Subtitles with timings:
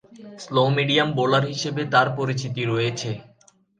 [0.39, 3.09] Slow-medium bowler হিসেবে তার পরিচিতি রয়েছে।